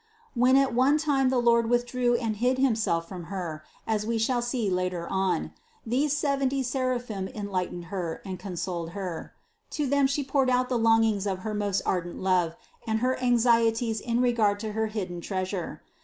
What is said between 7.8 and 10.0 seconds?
Her and consoled Her; to